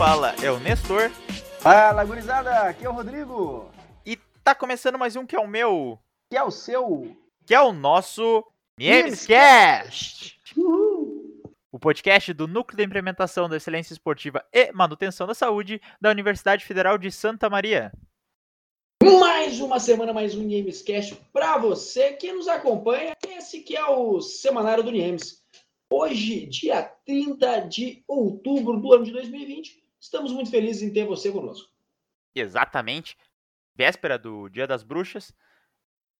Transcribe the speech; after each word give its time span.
fala 0.00 0.34
é 0.42 0.50
o 0.50 0.58
Nestor. 0.58 1.10
Fala, 1.60 2.02
gurizada, 2.06 2.62
aqui 2.62 2.86
é 2.86 2.88
o 2.88 2.92
Rodrigo. 2.94 3.70
E 4.06 4.16
tá 4.42 4.54
começando 4.54 4.98
mais 4.98 5.14
um 5.14 5.26
que 5.26 5.36
é 5.36 5.38
o 5.38 5.46
meu, 5.46 5.98
Que 6.30 6.38
é 6.38 6.42
o 6.42 6.50
seu. 6.50 7.14
que 7.44 7.54
é 7.54 7.60
o 7.60 7.70
nosso 7.70 8.42
Memescast. 8.78 10.40
O 11.70 11.78
podcast 11.78 12.32
do 12.32 12.48
Núcleo 12.48 12.78
de 12.78 12.82
Implementação 12.82 13.46
da 13.46 13.58
Excelência 13.58 13.92
Esportiva 13.92 14.42
e 14.50 14.72
Manutenção 14.72 15.26
da 15.26 15.34
Saúde 15.34 15.82
da 16.00 16.08
Universidade 16.08 16.64
Federal 16.64 16.96
de 16.96 17.12
Santa 17.12 17.50
Maria. 17.50 17.92
Mais 19.02 19.60
uma 19.60 19.78
semana, 19.78 20.14
mais 20.14 20.34
um 20.34 20.42
Niemescast 20.42 21.14
para 21.30 21.58
você 21.58 22.14
que 22.14 22.32
nos 22.32 22.48
acompanha. 22.48 23.14
Esse 23.28 23.60
que 23.60 23.76
é 23.76 23.84
o 23.84 24.18
Semanário 24.22 24.82
do 24.82 24.90
Niemes. 24.90 25.40
Hoje, 25.92 26.46
dia 26.46 26.84
30 27.04 27.62
de 27.62 28.04
outubro 28.06 28.80
do 28.80 28.92
ano 28.92 29.04
de 29.04 29.10
2020, 29.10 29.79
estamos 30.00 30.32
muito 30.32 30.50
felizes 30.50 30.82
em 30.82 30.92
ter 30.92 31.04
você 31.04 31.30
conosco. 31.30 31.70
Exatamente, 32.34 33.16
véspera 33.74 34.18
do 34.18 34.48
Dia 34.48 34.66
das 34.66 34.82
Bruxas, 34.82 35.32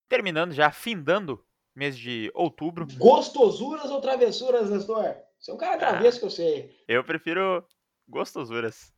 terminando 0.09 0.53
já, 0.53 0.71
findando 0.71 1.45
mês 1.75 1.97
de 1.97 2.31
outubro. 2.35 2.87
Gostosuras 2.97 3.91
ou 3.91 4.01
travessuras, 4.01 4.71
Nestor? 4.71 5.17
Você 5.39 5.51
é 5.51 5.55
um 5.55 5.57
cara 5.57 5.79
travesso 5.79 6.19
que 6.19 6.27
eu 6.27 6.31
sei. 6.31 6.77
Eu 6.87 7.03
prefiro 7.03 7.67
gostosuras. 8.07 8.93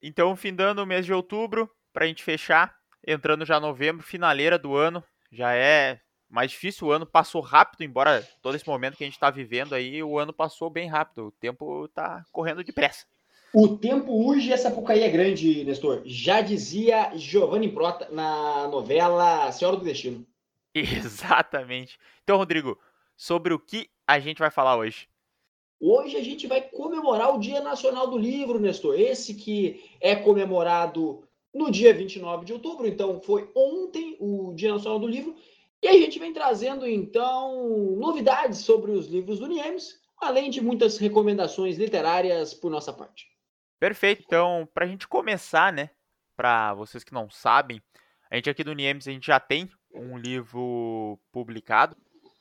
Então, 0.00 0.34
findando 0.36 0.82
o 0.82 0.86
mês 0.86 1.04
de 1.04 1.12
outubro, 1.12 1.70
pra 1.92 2.06
gente 2.06 2.22
fechar, 2.22 2.78
entrando 3.06 3.44
já 3.44 3.58
novembro, 3.58 4.02
finaleira 4.02 4.58
do 4.58 4.74
ano, 4.74 5.04
já 5.30 5.54
é 5.54 6.00
mais 6.34 6.50
difícil, 6.50 6.88
o 6.88 6.90
ano 6.90 7.06
passou 7.06 7.40
rápido, 7.40 7.84
embora 7.84 8.28
todo 8.42 8.56
esse 8.56 8.66
momento 8.66 8.96
que 8.96 9.04
a 9.04 9.06
gente 9.06 9.18
tá 9.18 9.30
vivendo 9.30 9.72
aí, 9.72 10.02
o 10.02 10.18
ano 10.18 10.32
passou 10.32 10.68
bem 10.68 10.88
rápido, 10.88 11.28
o 11.28 11.30
tempo 11.30 11.86
tá 11.88 12.24
correndo 12.32 12.64
depressa. 12.64 13.06
O 13.54 13.78
tempo 13.78 14.12
urge 14.12 14.48
e 14.48 14.52
essa 14.52 14.68
Sapucaí 14.68 15.02
é 15.04 15.08
grande, 15.08 15.62
Nestor. 15.62 16.02
Já 16.04 16.40
dizia 16.40 17.16
Giovanni 17.16 17.70
Prota 17.70 18.08
na 18.10 18.66
novela 18.66 19.52
Senhora 19.52 19.76
do 19.76 19.84
Destino. 19.84 20.26
Exatamente. 20.74 21.96
Então, 22.24 22.36
Rodrigo, 22.36 22.76
sobre 23.16 23.54
o 23.54 23.58
que 23.58 23.88
a 24.04 24.18
gente 24.18 24.40
vai 24.40 24.50
falar 24.50 24.76
hoje? 24.76 25.08
Hoje 25.80 26.16
a 26.16 26.22
gente 26.22 26.48
vai 26.48 26.62
comemorar 26.62 27.32
o 27.32 27.38
Dia 27.38 27.60
Nacional 27.60 28.08
do 28.08 28.18
Livro, 28.18 28.58
Nestor. 28.58 28.98
Esse 28.98 29.34
que 29.34 29.84
é 30.00 30.16
comemorado 30.16 31.22
no 31.54 31.70
dia 31.70 31.94
29 31.94 32.44
de 32.44 32.52
outubro, 32.52 32.88
então 32.88 33.20
foi 33.20 33.48
ontem 33.54 34.16
o 34.18 34.52
Dia 34.54 34.72
Nacional 34.72 34.98
do 34.98 35.06
Livro. 35.06 35.36
E 35.84 35.88
a 35.88 35.92
gente 35.92 36.18
vem 36.18 36.32
trazendo, 36.32 36.88
então, 36.88 37.94
novidades 37.98 38.60
sobre 38.60 38.90
os 38.90 39.06
livros 39.06 39.38
do 39.38 39.46
Niemes, 39.46 40.00
além 40.16 40.48
de 40.48 40.62
muitas 40.62 40.96
recomendações 40.96 41.76
literárias 41.76 42.54
por 42.54 42.70
nossa 42.70 42.90
parte. 42.90 43.26
Perfeito. 43.78 44.22
Então, 44.24 44.66
pra 44.72 44.86
gente 44.86 45.06
começar, 45.06 45.70
né, 45.70 45.90
pra 46.34 46.72
vocês 46.72 47.04
que 47.04 47.12
não 47.12 47.28
sabem, 47.28 47.82
a 48.30 48.36
gente 48.36 48.48
aqui 48.48 48.64
do 48.64 48.72
Niemes, 48.72 49.06
a 49.06 49.10
gente 49.10 49.26
já 49.26 49.38
tem 49.38 49.70
um 49.94 50.16
livro 50.16 51.18
publicado, 51.30 51.94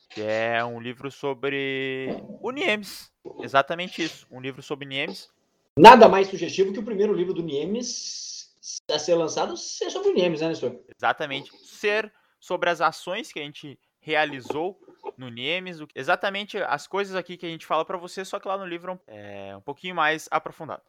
que 0.10 0.22
é 0.22 0.64
um 0.64 0.80
livro 0.80 1.12
sobre 1.12 2.16
o 2.40 2.50
Niemes. 2.50 3.12
Exatamente 3.42 4.02
isso, 4.06 4.26
um 4.32 4.40
livro 4.40 4.64
sobre 4.64 4.88
Niemes. 4.88 5.30
Nada 5.78 6.08
mais 6.08 6.30
sugestivo 6.30 6.72
que 6.72 6.80
o 6.80 6.86
primeiro 6.86 7.12
livro 7.12 7.34
do 7.34 7.44
Niemes 7.44 8.56
a 8.90 8.98
ser 8.98 9.16
lançado 9.16 9.58
ser 9.58 9.90
sobre 9.90 10.12
o 10.12 10.14
Niemes, 10.14 10.40
né, 10.40 10.48
Nestor? 10.48 10.80
Exatamente. 10.98 11.52
Ser 11.58 12.10
sobre 12.44 12.70
as 12.70 12.82
ações 12.82 13.32
que 13.32 13.40
a 13.40 13.42
gente 13.42 13.80
realizou 14.02 14.78
no 15.18 15.30
Niemes, 15.30 15.78
exatamente 15.96 16.58
as 16.58 16.86
coisas 16.86 17.16
aqui 17.16 17.38
que 17.38 17.46
a 17.46 17.50
gente 17.50 17.66
fala 17.66 17.86
pra 17.86 17.98
você, 17.98 18.26
só 18.26 18.38
que 18.38 18.50
lá 18.50 18.58
no 18.58 18.66
livro 18.66 19.00
é 19.08 19.56
um 19.56 19.62
pouquinho 19.62 19.96
mais 19.96 20.28
aprofundado. 20.30 20.82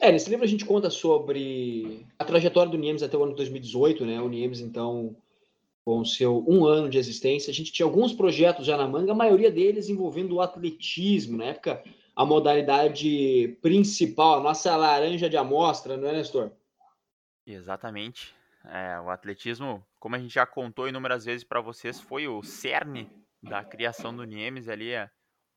É, 0.00 0.10
nesse 0.10 0.30
livro 0.30 0.46
a 0.46 0.48
gente 0.48 0.64
conta 0.64 0.88
sobre 0.88 2.06
a 2.18 2.24
trajetória 2.24 2.72
do 2.72 2.78
Niemes 2.78 3.02
até 3.02 3.14
o 3.14 3.22
ano 3.22 3.32
de 3.32 3.36
2018, 3.36 4.06
né? 4.06 4.22
O 4.22 4.28
Niemes, 4.30 4.60
então, 4.60 5.14
com 5.84 6.02
seu 6.02 6.42
um 6.48 6.64
ano 6.64 6.88
de 6.88 6.96
existência, 6.96 7.50
a 7.50 7.54
gente 7.54 7.72
tinha 7.72 7.84
alguns 7.84 8.14
projetos 8.14 8.64
já 8.64 8.78
na 8.78 8.88
manga, 8.88 9.12
a 9.12 9.14
maioria 9.14 9.50
deles 9.50 9.90
envolvendo 9.90 10.36
o 10.36 10.40
atletismo, 10.40 11.36
na 11.36 11.44
época 11.44 11.84
a 12.14 12.24
modalidade 12.24 13.58
principal, 13.60 14.38
a 14.38 14.42
nossa 14.42 14.74
laranja 14.74 15.28
de 15.28 15.36
amostra, 15.36 15.98
não 15.98 16.08
é, 16.08 16.12
Nestor? 16.12 16.52
Exatamente. 17.46 18.34
É, 18.64 18.98
o 19.00 19.10
atletismo, 19.10 19.84
como 20.06 20.14
a 20.14 20.20
gente 20.20 20.34
já 20.34 20.46
contou 20.46 20.86
inúmeras 20.86 21.24
vezes 21.24 21.42
para 21.42 21.60
vocês, 21.60 22.00
foi 22.00 22.28
o 22.28 22.40
cerne 22.40 23.10
da 23.42 23.64
criação 23.64 24.14
do 24.14 24.22
Niemes 24.22 24.68
ali. 24.68 24.92
é, 24.92 25.10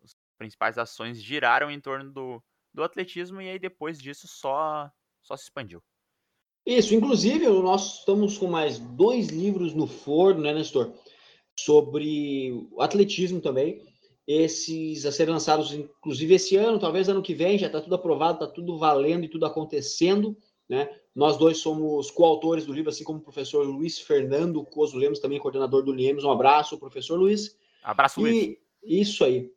as 0.03 0.15
principais 0.39 0.75
ações 0.79 1.21
giraram 1.21 1.69
em 1.69 1.79
torno 1.79 2.11
do, 2.11 2.41
do 2.73 2.81
atletismo 2.81 3.39
e 3.43 3.47
aí 3.47 3.59
depois 3.59 3.99
disso 3.99 4.27
só, 4.27 4.89
só 5.21 5.37
se 5.37 5.43
expandiu. 5.43 5.83
Isso, 6.65 6.95
inclusive, 6.95 7.47
nós 7.47 7.99
estamos 7.99 8.39
com 8.39 8.47
mais 8.47 8.79
dois 8.79 9.27
livros 9.27 9.75
no 9.75 9.85
forno, 9.85 10.41
né, 10.41 10.51
Nestor? 10.51 10.95
Sobre 11.55 12.51
o 12.71 12.81
atletismo 12.81 13.39
também. 13.39 13.85
Esses 14.25 15.05
a 15.05 15.11
serem 15.11 15.35
lançados, 15.35 15.71
inclusive, 15.73 16.33
esse 16.33 16.55
ano, 16.55 16.79
talvez 16.79 17.07
ano 17.07 17.21
que 17.21 17.35
vem, 17.35 17.59
já 17.59 17.67
está 17.67 17.79
tudo 17.79 17.93
aprovado, 17.93 18.43
está 18.43 18.47
tudo 18.47 18.79
valendo 18.79 19.25
e 19.25 19.29
tudo 19.29 19.45
acontecendo, 19.45 20.35
né? 20.67 20.89
Nós 21.15 21.37
dois 21.37 21.57
somos 21.57 22.11
coautores 22.11 22.65
do 22.65 22.73
livro, 22.73 22.89
assim 22.89 23.03
como 23.03 23.19
o 23.19 23.23
professor 23.23 23.65
Luiz 23.65 23.99
Fernando 23.99 24.63
Coso 24.63 24.97
Lemos, 24.97 25.19
também 25.19 25.39
coordenador 25.39 25.83
do 25.83 25.91
Lemos. 25.91 26.23
Um 26.23 26.31
abraço, 26.31 26.77
professor 26.77 27.17
Luiz. 27.17 27.57
Abraço, 27.83 28.21
Luiz. 28.21 28.57
E 28.83 29.01
isso 29.01 29.23
aí. 29.23 29.51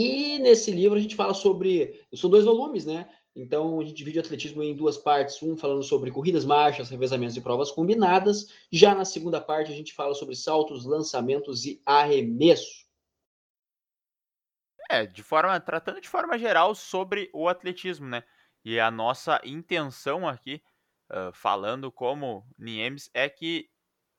E 0.00 0.38
nesse 0.38 0.70
livro 0.70 0.98
a 0.98 1.00
gente 1.00 1.14
fala 1.14 1.34
sobre. 1.34 2.00
São 2.14 2.30
dois 2.30 2.44
volumes, 2.44 2.86
né? 2.86 3.08
Então 3.36 3.78
a 3.78 3.84
gente 3.84 3.96
divide 3.96 4.18
o 4.18 4.22
atletismo 4.22 4.62
em 4.62 4.74
duas 4.74 4.96
partes. 4.96 5.42
Um 5.42 5.56
falando 5.56 5.82
sobre 5.82 6.10
corridas, 6.10 6.44
marchas, 6.44 6.88
revezamentos 6.88 7.36
e 7.36 7.40
provas 7.40 7.70
combinadas. 7.70 8.48
Já 8.72 8.94
na 8.94 9.04
segunda 9.04 9.40
parte 9.40 9.70
a 9.70 9.74
gente 9.74 9.92
fala 9.92 10.14
sobre 10.14 10.34
saltos, 10.34 10.84
lançamentos 10.84 11.64
e 11.66 11.80
arremesso. 11.84 12.88
É, 14.88 15.06
de 15.06 15.22
forma, 15.22 15.60
tratando 15.60 16.00
de 16.00 16.08
forma 16.08 16.36
geral 16.36 16.74
sobre 16.74 17.30
o 17.32 17.46
atletismo, 17.46 18.08
né? 18.08 18.24
E 18.64 18.80
a 18.80 18.90
nossa 18.90 19.40
intenção 19.44 20.26
aqui, 20.26 20.60
ah, 21.10 21.30
falando 21.34 21.90
como 21.92 22.46
Niemes, 22.58 23.10
é 23.14 23.28
que 23.28 23.68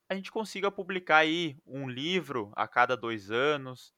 a 0.10 0.16
gente 0.16 0.32
consiga 0.32 0.72
publicar 0.72 1.20
aí 1.20 1.58
um 1.66 1.90
livro 1.90 2.52
a 2.56 2.68
cada 2.68 2.98
dois 2.98 3.32
anos, 3.32 3.94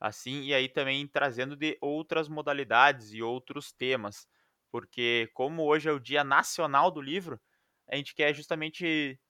assim, 0.00 0.42
e 0.44 0.54
aí 0.54 0.68
também 0.68 1.06
trazendo 1.08 1.56
de 1.56 1.78
outras 1.80 2.28
modalidades 2.28 3.12
e 3.12 3.22
outros 3.22 3.72
temas. 3.72 4.28
Porque 4.70 5.30
como 5.34 5.64
hoje 5.64 5.88
é 5.88 5.92
o 5.92 6.00
Dia 6.00 6.24
Nacional 6.24 6.90
do 6.90 7.00
Livro, 7.00 7.40
a 7.88 7.96
gente 7.96 8.14
quer 8.14 8.34
justamente 8.34 9.20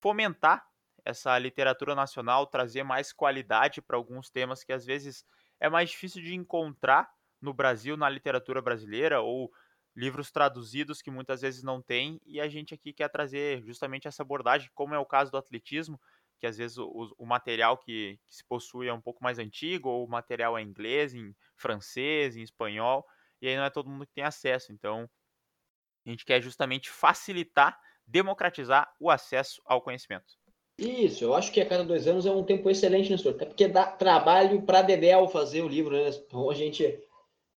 fomentar 0.00 0.64
essa 1.04 1.38
literatura 1.38 1.94
nacional, 1.94 2.46
trazer 2.46 2.82
mais 2.82 3.12
qualidade 3.12 3.80
para 3.80 3.96
alguns 3.96 4.30
temas 4.30 4.64
que 4.64 4.72
às 4.72 4.84
vezes 4.84 5.24
é 5.60 5.68
mais 5.68 5.90
difícil 5.90 6.22
de 6.22 6.34
encontrar 6.34 7.08
no 7.40 7.54
Brasil, 7.54 7.96
na 7.96 8.08
literatura 8.08 8.60
brasileira, 8.60 9.20
ou 9.20 9.50
livros 9.96 10.30
traduzidos 10.30 11.00
que 11.00 11.10
muitas 11.10 11.40
vezes 11.40 11.62
não 11.62 11.80
tem, 11.80 12.20
e 12.26 12.38
a 12.40 12.48
gente 12.48 12.74
aqui 12.74 12.92
quer 12.92 13.08
trazer 13.08 13.62
justamente 13.64 14.06
essa 14.06 14.22
abordagem, 14.22 14.70
como 14.74 14.94
é 14.94 14.98
o 14.98 15.06
caso 15.06 15.32
do 15.32 15.38
atletismo, 15.38 15.98
que 16.38 16.46
às 16.46 16.58
vezes 16.58 16.76
o, 16.76 17.14
o 17.16 17.24
material 17.24 17.78
que, 17.78 18.18
que 18.26 18.36
se 18.36 18.44
possui 18.44 18.88
é 18.88 18.92
um 18.92 19.00
pouco 19.00 19.24
mais 19.24 19.38
antigo, 19.38 19.88
ou 19.88 20.04
o 20.04 20.08
material 20.08 20.58
é 20.58 20.62
em 20.62 20.66
inglês, 20.66 21.14
em 21.14 21.34
francês, 21.56 22.36
em 22.36 22.42
espanhol, 22.42 23.06
e 23.40 23.48
aí 23.48 23.56
não 23.56 23.64
é 23.64 23.70
todo 23.70 23.88
mundo 23.88 24.06
que 24.06 24.12
tem 24.12 24.24
acesso. 24.24 24.70
Então, 24.70 25.08
a 26.04 26.10
gente 26.10 26.26
quer 26.26 26.42
justamente 26.42 26.90
facilitar, 26.90 27.80
democratizar 28.06 28.94
o 29.00 29.10
acesso 29.10 29.62
ao 29.64 29.80
conhecimento. 29.80 30.36
Isso, 30.78 31.24
eu 31.24 31.34
acho 31.34 31.50
que 31.50 31.60
a 31.60 31.66
cada 31.66 31.82
dois 31.82 32.06
anos 32.06 32.26
é 32.26 32.30
um 32.30 32.44
tempo 32.44 32.68
excelente, 32.68 33.10
Nestor. 33.10 33.32
Até 33.32 33.46
porque 33.46 33.66
dá 33.66 33.86
trabalho 33.86 34.60
para 34.60 34.82
Dedel 34.82 35.26
fazer 35.26 35.62
o 35.62 35.68
livro, 35.68 35.96
né? 35.96 36.10
Então 36.10 36.50
a 36.50 36.54
gente 36.54 37.02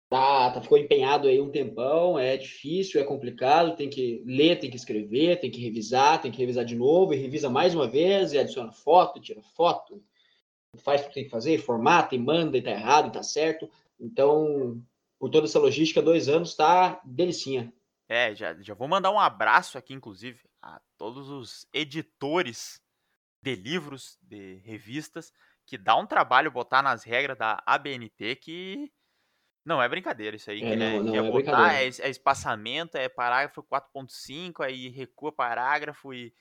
tá, 0.09 0.51
tá, 0.51 0.62
ficou 0.62 0.77
empenhado 0.77 1.27
aí 1.27 1.39
um 1.39 1.51
tempão, 1.51 2.18
é 2.18 2.38
difícil, 2.38 3.01
é 3.01 3.04
complicado, 3.04 3.75
tem 3.75 3.89
que 3.89 4.24
ler, 4.25 4.59
tem 4.59 4.69
que 4.69 4.77
escrever, 4.77 5.39
tem 5.39 5.51
que 5.51 5.62
revisar, 5.62 6.21
tem 6.21 6.31
que 6.31 6.38
revisar 6.38 6.63
de 6.63 6.75
novo, 6.75 7.13
e 7.13 7.18
revisa 7.18 7.50
mais 7.50 7.75
uma 7.75 7.88
vez, 7.88 8.31
e 8.31 8.39
adiciona 8.39 8.71
foto, 8.71 9.19
tira 9.19 9.42
foto, 9.42 10.01
faz 10.77 11.01
o 11.01 11.07
que 11.07 11.13
tem 11.13 11.24
que 11.25 11.30
fazer, 11.30 11.57
formata 11.59 12.15
e 12.15 12.19
manda, 12.19 12.57
e 12.57 12.62
tá 12.62 12.71
errado, 12.71 13.09
e 13.09 13.12
tá 13.12 13.24
certo. 13.24 13.69
Então, 14.00 14.81
por 15.19 15.30
toda 15.30 15.48
essa 15.48 15.59
logística, 15.59 16.01
dois 16.01 16.30
anos 16.30 16.56
tá 16.56 17.01
delicinha. 17.03 17.74
É, 18.07 18.33
já, 18.33 18.53
já 18.62 18.74
vou 18.74 18.88
mandar 18.88 19.12
um 19.12 19.19
abraço 19.19 19.77
aqui, 19.77 19.94
inclusive, 19.94 20.39
a 20.62 20.80
todos 20.98 21.30
os 21.30 21.68
editores 21.74 22.81
de 23.42 23.56
livros, 23.56 24.18
de 24.21 24.56
revistas, 24.63 25.33
que 25.65 25.77
dá 25.77 25.95
um 25.98 26.06
trabalho 26.06 26.51
botar 26.51 26.81
nas 26.81 27.03
regras 27.03 27.38
da 27.38 27.62
ABNT 27.65 28.38
que 28.38 28.89
não 29.68 29.81
é 29.81 29.90
brincadeira 29.90 30.38
isso 30.38 30.50
aí. 30.50 30.64
É, 30.64 30.69
que 30.69 30.75
não, 30.78 30.86
é, 30.86 31.00
não 31.00 31.16
é 31.16 31.18
é 31.18 31.31
botar, 31.31 31.74
é, 31.74 31.86
é 31.86 32.10
espaçamento, 32.10 32.98
é 32.98 33.10
parágrafo 33.10 33.62
4.5, 33.62 34.64
aí 34.64 34.88
recua 34.88 35.30
parágrafo 35.30 36.14
e, 36.14 36.34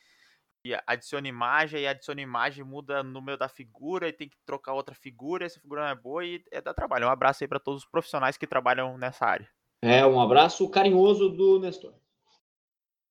e 0.64 0.73
adiciona 0.87 1.26
imagem, 1.26 1.81
aí 1.81 1.88
adiciona 1.88 2.20
imagem, 2.20 2.64
muda 2.64 3.00
o 3.00 3.05
número 3.05 3.37
da 3.37 3.49
figura, 3.49 4.08
e 4.08 4.12
tem 4.12 4.28
que 4.28 4.37
trocar 4.46 4.75
outra 4.75 4.94
figura, 4.94 5.44
essa 5.44 5.58
figura 5.58 5.82
não 5.82 5.88
é 5.88 5.94
boa 5.96 6.25
e 6.25 6.43
é 6.52 6.61
dar 6.61 6.73
trabalho. 6.73 7.08
Um 7.08 7.11
abraço 7.11 7.43
aí 7.43 7.49
para 7.49 7.58
todos 7.58 7.82
os 7.82 7.88
profissionais 7.88 8.37
que 8.37 8.46
trabalham 8.46 8.96
nessa 8.96 9.26
área. 9.26 9.49
É, 9.82 10.06
um 10.06 10.20
abraço 10.20 10.70
carinhoso 10.70 11.29
do 11.29 11.58
Nestor. 11.58 11.94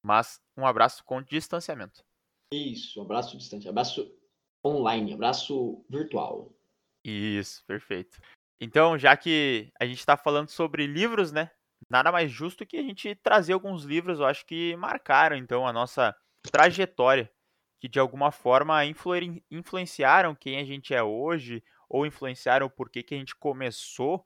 Mas 0.02 0.40
um 0.56 0.66
abraço 0.66 1.04
com 1.04 1.22
distanciamento. 1.22 2.06
Isso, 2.54 3.02
abraço 3.02 3.38
distante, 3.38 3.68
abraço 3.68 4.16
online, 4.66 5.14
abraço 5.14 5.84
virtual. 5.90 6.54
Isso, 7.04 7.64
perfeito. 7.66 8.20
Então, 8.60 8.98
já 8.98 9.16
que 9.18 9.72
a 9.80 9.86
gente 9.86 10.00
está 10.00 10.16
falando 10.18 10.50
sobre 10.50 10.88
livros, 10.88 11.32
né? 11.32 11.52
Nada 11.90 12.12
mais 12.12 12.32
justo 12.32 12.66
que 12.66 12.78
a 12.78 12.82
gente 12.82 13.14
trazer 13.16 13.54
alguns 13.54 13.84
livros, 13.84 14.20
eu 14.20 14.26
acho 14.26 14.46
que 14.46 14.76
marcaram 14.78 15.36
então 15.36 15.68
a 15.68 15.74
nossa 15.74 16.16
trajetória, 16.52 17.30
que 17.80 17.88
de 17.90 18.00
alguma 18.00 18.32
forma 18.32 18.86
influ- 18.86 19.42
influenciaram 19.52 20.34
quem 20.36 20.58
a 20.60 20.64
gente 20.66 20.94
é 20.94 21.04
hoje, 21.04 21.64
ou 21.90 22.06
influenciaram 22.06 22.66
o 22.68 22.70
porquê 22.70 23.04
que 23.04 23.14
a 23.14 23.18
gente 23.18 23.36
começou 23.36 24.26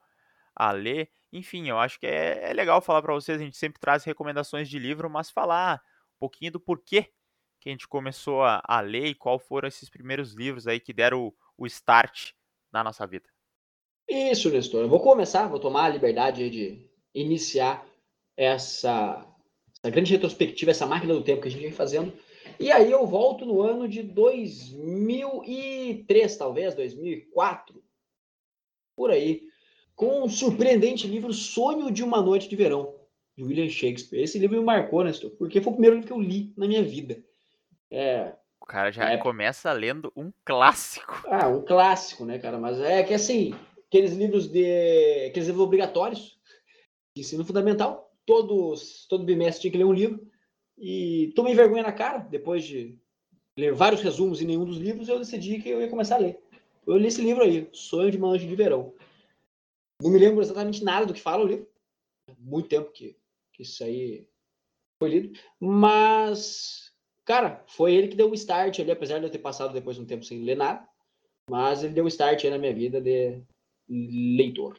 a 0.56 0.72
ler. 0.72 1.12
Enfim, 1.32 1.70
eu 1.70 1.80
acho 1.80 2.00
que 2.00 2.08
é, 2.08 2.50
é 2.52 2.54
legal 2.54 2.82
falar 2.82 3.02
para 3.02 3.14
vocês, 3.14 3.40
a 3.40 3.44
gente 3.44 3.58
sempre 3.58 3.80
traz 3.80 4.04
recomendações 4.04 4.70
de 4.70 4.80
livro, 4.80 5.10
mas 5.10 5.30
falar 5.30 5.82
um 6.16 6.20
pouquinho 6.20 6.52
do 6.54 6.60
porquê 6.60 7.12
que 7.60 7.70
a 7.70 7.72
gente 7.72 7.88
começou 7.88 8.44
a, 8.44 8.62
a 8.66 8.82
ler 8.82 9.08
e 9.08 9.16
qual 9.16 9.40
foram 9.40 9.68
esses 9.68 9.90
primeiros 9.90 10.34
livros 10.34 10.68
aí 10.68 10.80
que 10.80 10.94
deram 10.94 11.28
o, 11.28 11.36
o 11.58 11.66
start 11.68 12.32
na 12.72 12.84
nossa 12.84 13.06
vida. 13.08 13.30
Isso, 14.10 14.50
Nestor. 14.50 14.82
Eu 14.82 14.90
vou 14.90 15.00
começar, 15.00 15.48
vou 15.48 15.60
tomar 15.60 15.86
a 15.86 15.90
liberdade 15.90 16.50
de 16.50 16.90
iniciar 17.14 17.86
essa, 18.36 19.24
essa 19.82 19.92
grande 19.92 20.12
retrospectiva, 20.12 20.72
essa 20.72 20.86
máquina 20.88 21.14
do 21.14 21.24
tempo 21.24 21.42
que 21.42 21.48
a 21.48 21.52
gente 21.52 21.62
vem 21.62 21.72
fazendo. 21.72 22.12
E 22.60 22.72
aí 22.72 22.92
eu 22.92 23.06
volto 23.06 23.46
no 23.46 23.62
ano 23.62 23.88
de 23.88 24.02
2003, 24.02 26.36
talvez, 26.38 26.74
2004, 26.76 27.82
por 28.96 29.12
aí, 29.12 29.44
com 29.96 30.24
um 30.24 30.30
surpreendente 30.30 31.06
livro 31.08 31.32
Sonho 31.34 31.92
de 31.92 32.04
uma 32.04 32.20
Noite 32.22 32.50
de 32.50 32.56
Verão, 32.56 32.96
de 33.38 33.44
William 33.44 33.70
Shakespeare. 33.70 34.24
Esse 34.24 34.40
livro 34.40 34.58
me 34.58 34.64
marcou, 34.66 35.04
Nestor, 35.04 35.30
porque 35.32 35.62
foi 35.62 35.72
o 35.72 35.76
primeiro 35.76 35.96
livro 35.98 36.08
que 36.08 36.14
eu 36.14 36.20
li 36.22 36.52
na 36.58 36.68
minha 36.68 36.82
vida. 36.84 37.22
É, 37.92 38.34
O 38.62 38.66
cara 38.66 38.92
já 38.92 39.12
É. 39.12 39.18
começa 39.18 39.72
lendo 39.72 40.12
um 40.16 40.32
clássico. 40.46 41.24
Ah, 41.28 41.48
um 41.48 41.62
clássico, 41.62 42.26
né, 42.26 42.38
cara? 42.40 42.58
Mas 42.60 42.80
é 42.80 43.04
que 43.04 43.14
assim, 43.14 43.54
aqueles 43.90 44.14
livros 44.14 44.48
de. 44.48 45.28
aqueles 45.28 45.48
livros 45.48 45.66
obrigatórios 45.66 46.40
de 47.16 47.22
ensino 47.22 47.44
fundamental, 47.44 48.14
todos, 48.26 49.06
todo 49.10 49.26
bimestre 49.26 49.64
tinha 49.64 49.72
que 49.72 49.78
ler 49.78 49.86
um 49.86 49.94
livro. 49.94 50.26
E 50.78 51.34
tomei 51.36 51.54
vergonha 51.54 51.84
na 51.84 51.92
cara, 51.92 52.20
depois 52.20 52.64
de 52.64 52.98
ler 53.58 53.74
vários 53.74 54.02
resumos 54.02 54.42
em 54.42 54.46
nenhum 54.46 54.64
dos 54.64 54.78
livros, 54.78 55.10
eu 55.10 55.20
decidi 55.20 55.60
que 55.60 55.70
eu 55.70 55.82
ia 55.82 55.90
começar 55.90 56.16
a 56.16 56.20
ler. 56.20 56.40
Eu 56.88 56.98
li 56.98 57.08
esse 57.08 57.22
livro 57.22 57.44
aí, 57.44 57.68
Sonho 57.74 58.10
de 58.10 58.18
uma 58.18 58.30
Noite 58.30 58.48
de 58.48 58.56
Verão. 58.56 58.94
Não 60.02 60.10
me 60.10 60.18
lembro 60.18 60.42
exatamente 60.42 60.84
nada 60.84 61.06
do 61.06 61.14
que 61.14 61.22
fala 61.22 61.44
o 61.44 61.48
livro. 61.48 61.68
Muito 62.38 62.70
tempo 62.70 62.92
que, 62.92 63.18
que 63.52 63.64
isso 63.64 63.84
aí 63.84 64.26
foi 64.98 65.10
lido. 65.10 65.40
Mas, 65.60 66.94
cara, 67.26 67.64
foi 67.68 67.94
ele 67.94 68.08
que 68.08 68.16
deu 68.16 68.32
o 68.32 68.34
start 68.34 68.80
ali, 68.80 68.92
apesar 68.92 69.20
de 69.20 69.26
eu 69.26 69.30
ter 69.30 69.40
passado 69.40 69.74
depois 69.74 69.98
de 69.98 70.04
um 70.04 70.06
tempo 70.06 70.24
sem 70.24 70.42
ler 70.42 70.56
nada. 70.56 70.88
Mas 71.50 71.84
ele 71.84 71.94
deu 71.94 72.06
o 72.06 72.08
start 72.08 72.46
aí 72.46 72.50
na 72.50 72.58
minha 72.58 72.74
vida 72.74 73.02
de 73.02 73.42
leitor. 73.90 74.78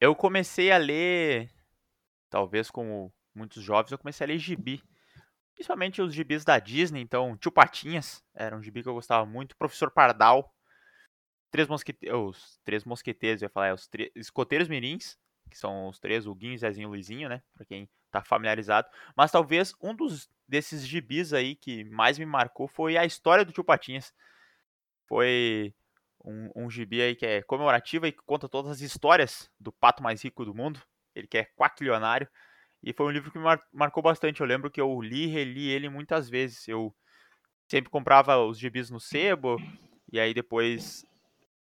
Eu 0.00 0.14
comecei 0.14 0.70
a 0.70 0.76
ler, 0.76 1.50
talvez 2.30 2.70
como 2.70 3.12
muitos 3.34 3.62
jovens, 3.62 3.90
eu 3.90 3.98
comecei 3.98 4.24
a 4.24 4.28
ler 4.28 4.38
gibi. 4.38 4.82
Principalmente 5.54 6.00
os 6.00 6.14
gibis 6.14 6.44
da 6.44 6.58
Disney, 6.60 7.00
então 7.00 7.36
Tio 7.36 7.50
Patinhas 7.50 8.24
era 8.32 8.56
um 8.56 8.62
gibi 8.62 8.82
que 8.82 8.88
eu 8.88 8.94
gostava 8.94 9.26
muito. 9.26 9.56
Professor 9.56 9.90
Pardal, 9.90 10.54
Três 11.50 11.66
Mosqueteiros, 11.66 12.36
os 12.36 12.60
Três 12.64 12.84
Mosqueteiros, 12.84 13.42
eu 13.42 13.46
ia 13.46 13.50
falar, 13.50 13.68
é 13.68 13.74
os 13.74 13.88
Escoteiros 14.14 14.68
Mirins, 14.68 15.18
que 15.50 15.58
são 15.58 15.88
os 15.88 15.98
três, 15.98 16.26
o 16.26 16.34
Guinho, 16.34 16.58
Zezinho 16.58 16.86
e 16.86 16.90
Luizinho, 16.90 17.28
né? 17.28 17.42
Pra 17.54 17.64
quem 17.64 17.88
tá 18.10 18.22
familiarizado. 18.22 18.88
Mas 19.16 19.32
talvez 19.32 19.74
um 19.82 19.94
dos 19.94 20.30
desses 20.46 20.86
gibis 20.86 21.32
aí 21.32 21.56
que 21.56 21.84
mais 21.84 22.18
me 22.18 22.26
marcou 22.26 22.68
foi 22.68 22.96
a 22.96 23.04
história 23.04 23.44
do 23.44 23.52
Tio 23.52 23.64
Patinhas. 23.64 24.14
Foi 25.06 25.74
um, 26.24 26.50
um 26.54 26.70
gibi 26.70 27.00
aí 27.02 27.14
que 27.14 27.26
é 27.26 27.42
comemorativo 27.42 28.06
e 28.06 28.12
que 28.12 28.22
conta 28.24 28.48
todas 28.48 28.70
as 28.70 28.80
histórias 28.80 29.50
do 29.58 29.72
pato 29.72 30.02
mais 30.02 30.22
rico 30.22 30.44
do 30.44 30.54
mundo. 30.54 30.80
Ele 31.14 31.26
que 31.26 31.38
é 31.38 31.44
quaquilionário. 31.44 32.28
E 32.82 32.92
foi 32.92 33.06
um 33.06 33.10
livro 33.10 33.30
que 33.30 33.38
me 33.38 33.44
mar- 33.44 33.62
marcou 33.72 34.02
bastante. 34.02 34.40
Eu 34.40 34.46
lembro 34.46 34.70
que 34.70 34.80
eu 34.80 35.00
li 35.00 35.24
e 35.24 35.26
reli 35.26 35.68
ele 35.68 35.88
muitas 35.88 36.28
vezes. 36.28 36.68
Eu 36.68 36.94
sempre 37.68 37.90
comprava 37.90 38.38
os 38.38 38.58
gibis 38.58 38.90
no 38.90 39.00
sebo, 39.00 39.56
e 40.10 40.18
aí 40.18 40.32
depois 40.32 41.04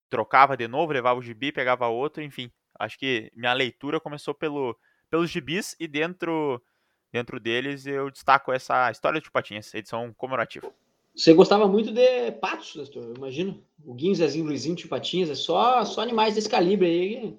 trocava 0.10 0.56
de 0.58 0.68
novo, 0.68 0.94
levava 0.94 1.20
o 1.20 1.24
gibi, 1.24 1.52
pegava 1.52 1.88
outro, 1.88 2.24
enfim. 2.24 2.52
Acho 2.80 2.98
que 2.98 3.32
minha 3.36 3.54
leitura 3.54 4.00
começou 4.00 4.34
pelo, 4.34 4.78
pelos 5.10 5.30
gibis 5.30 5.76
e 5.80 5.88
dentro, 5.88 6.64
dentro 7.12 7.40
deles 7.40 7.86
eu 7.86 8.10
destaco 8.10 8.52
essa 8.52 8.90
história 8.90 9.20
de 9.20 9.30
Patinhas, 9.30 9.74
edição 9.74 10.14
comemorativa. 10.14 10.74
Você 11.16 11.34
gostava 11.34 11.68
muito 11.68 11.92
de 11.92 12.32
patos, 12.34 12.76
Nestor, 12.76 13.04
eu 13.04 13.14
imagino. 13.16 13.64
O 13.84 13.94
Guinho, 13.94 14.16
Zezinho, 14.16 14.46
Luizinho, 14.46 14.76
Tio 14.76 14.88
Patinhas, 14.90 15.30
é 15.30 15.36
só, 15.36 15.84
só 15.84 16.02
animais 16.02 16.36
desse 16.36 16.50
calibre 16.50 16.88
aí. 16.88 17.38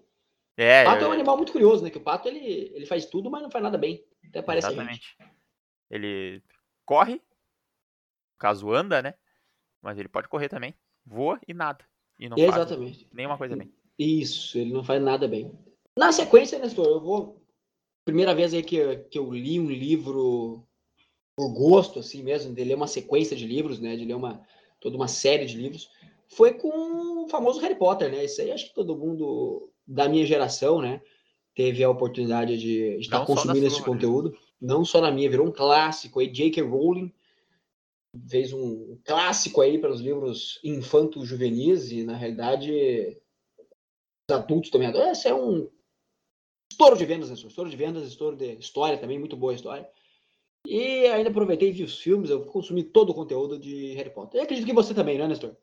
É, 0.56 0.82
O 0.82 0.84
pato 0.86 1.04
é 1.04 1.06
um 1.06 1.10
eu- 1.10 1.14
animal 1.14 1.36
muito 1.36 1.52
curioso, 1.52 1.82
né? 1.82 1.88
Que 1.90 1.96
o 1.98 2.02
pato 2.02 2.28
ele, 2.28 2.38
ele 2.74 2.84
faz 2.84 3.06
tudo, 3.06 3.30
mas 3.30 3.42
não 3.42 3.50
faz 3.50 3.62
nada 3.62 3.78
bem. 3.78 4.04
Até 4.28 4.42
parece 4.42 4.68
exatamente. 4.68 5.16
Ele 5.90 6.42
corre, 6.84 7.22
caso 8.38 8.70
anda, 8.72 9.00
né? 9.00 9.14
Mas 9.80 9.98
ele 9.98 10.08
pode 10.08 10.28
correr 10.28 10.48
também, 10.48 10.74
voa 11.06 11.40
e 11.48 11.54
nada. 11.54 11.84
E 12.18 12.28
não 12.28 12.36
faz 12.36 12.48
Exatamente. 12.54 13.08
nenhuma 13.12 13.38
coisa 13.38 13.56
bem. 13.56 13.72
Isso, 13.98 14.58
ele 14.58 14.72
não 14.72 14.84
faz 14.84 15.00
nada 15.02 15.26
bem. 15.26 15.50
Na 15.96 16.12
sequência, 16.12 16.58
Nestor, 16.58 16.86
eu 16.86 17.00
vou. 17.00 17.42
Primeira 18.04 18.34
vez 18.34 18.52
aí 18.52 18.62
que, 18.62 18.76
eu- 18.76 19.04
que 19.04 19.18
eu 19.18 19.30
li 19.32 19.58
um 19.58 19.70
livro 19.70 20.66
por 21.40 21.48
gosto, 21.54 22.00
assim 22.00 22.22
mesmo, 22.22 22.54
de 22.54 22.62
ler 22.62 22.74
uma 22.74 22.86
sequência 22.86 23.34
de 23.34 23.46
livros, 23.46 23.80
né? 23.80 23.96
De 23.96 24.04
ler 24.04 24.12
uma, 24.12 24.46
toda 24.78 24.94
uma 24.94 25.08
série 25.08 25.46
de 25.46 25.56
livros, 25.56 25.90
foi 26.28 26.52
com 26.52 27.24
o 27.24 27.28
famoso 27.28 27.58
Harry 27.60 27.76
Potter, 27.76 28.10
né? 28.10 28.26
Isso 28.26 28.42
aí 28.42 28.52
acho 28.52 28.68
que 28.68 28.74
todo 28.74 28.94
mundo 28.94 29.72
da 29.86 30.06
minha 30.06 30.26
geração, 30.26 30.82
né? 30.82 31.00
Teve 31.54 31.82
a 31.82 31.88
oportunidade 31.88 32.58
de 32.58 32.98
estar 32.98 33.24
consumindo 33.24 33.66
esse 33.66 33.76
sua, 33.76 33.86
conteúdo. 33.86 34.36
Não 34.60 34.84
só 34.84 35.00
na 35.00 35.10
minha, 35.10 35.30
virou 35.30 35.46
um 35.46 35.50
clássico 35.50 36.20
aí. 36.20 36.26
J.K. 36.26 36.60
Rowling 36.60 37.10
fez 38.28 38.52
um 38.52 38.98
clássico 39.02 39.62
aí 39.62 39.78
para 39.78 39.90
os 39.90 40.02
livros 40.02 40.60
infanto-juvenis 40.62 41.90
e, 41.90 42.04
na 42.04 42.16
realidade, 42.16 43.16
os 44.28 44.36
adultos 44.36 44.68
também 44.68 44.88
adoram. 44.88 45.10
Esse 45.10 45.26
é 45.26 45.34
um 45.34 45.70
estouro 46.70 46.98
de 46.98 47.06
vendas, 47.06 47.30
né? 47.30 47.34
Estouro 47.34 47.70
de 47.70 47.76
vendas, 47.76 48.06
estouro 48.06 48.36
de 48.36 48.58
história 48.58 48.98
também, 48.98 49.18
muito 49.18 49.38
boa 49.38 49.54
história. 49.54 49.88
E 50.66 51.06
ainda 51.06 51.30
aproveitei 51.30 51.70
e 51.70 51.72
vi 51.72 51.84
os 51.84 51.98
filmes, 51.98 52.30
eu 52.30 52.44
consumi 52.44 52.84
todo 52.84 53.10
o 53.10 53.14
conteúdo 53.14 53.58
de 53.58 53.94
Harry 53.94 54.10
Potter. 54.10 54.38
Eu 54.38 54.44
acredito 54.44 54.66
que 54.66 54.72
você 54.72 54.94
também, 54.94 55.18
né, 55.18 55.26
Nestor? 55.26 55.56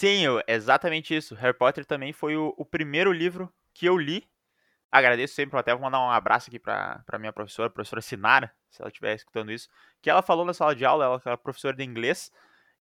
Sim, 0.00 0.22
exatamente 0.46 1.14
isso. 1.14 1.34
Harry 1.34 1.56
Potter 1.56 1.84
também 1.84 2.12
foi 2.12 2.36
o, 2.36 2.54
o 2.56 2.64
primeiro 2.64 3.12
livro 3.12 3.52
que 3.74 3.86
eu 3.86 3.96
li. 3.96 4.24
Agradeço 4.90 5.34
sempre, 5.34 5.58
até 5.58 5.72
vou 5.72 5.82
mandar 5.82 6.00
um 6.00 6.10
abraço 6.10 6.48
aqui 6.48 6.58
pra 6.58 7.18
minha 7.18 7.32
professora, 7.32 7.68
professora 7.68 8.00
Sinara, 8.00 8.50
se 8.70 8.80
ela 8.80 8.88
estiver 8.88 9.14
escutando 9.14 9.52
isso, 9.52 9.68
que 10.00 10.08
ela 10.08 10.22
falou 10.22 10.46
na 10.46 10.54
sala 10.54 10.74
de 10.74 10.84
aula, 10.84 11.04
ela 11.04 11.22
era 11.22 11.36
professora 11.36 11.76
de 11.76 11.84
inglês, 11.84 12.32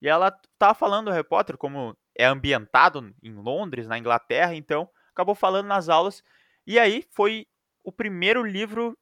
e 0.00 0.08
ela 0.08 0.30
tava 0.56 0.74
falando 0.74 1.06
do 1.06 1.10
Harry 1.10 1.26
Potter, 1.26 1.56
como 1.56 1.96
é 2.14 2.24
ambientado 2.24 3.12
em 3.20 3.34
Londres, 3.34 3.88
na 3.88 3.98
Inglaterra, 3.98 4.54
então 4.54 4.88
acabou 5.10 5.34
falando 5.34 5.66
nas 5.66 5.88
aulas, 5.88 6.22
e 6.64 6.78
aí 6.78 7.04
foi 7.10 7.48
o 7.82 7.90
primeiro 7.90 8.44
livro 8.44 8.96